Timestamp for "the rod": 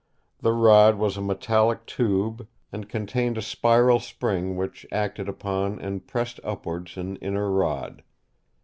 0.39-0.95